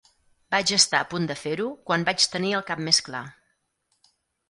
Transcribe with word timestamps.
Vaig 0.55 0.73
estar 0.77 1.01
a 1.05 1.07
punt 1.11 1.27
de 1.33 1.35
fer-ho 1.43 1.69
quan 1.91 2.07
vaig 2.09 2.27
tenir 2.39 2.57
el 2.61 2.67
cap 2.73 2.85
més 2.89 3.05
clar. 3.11 3.25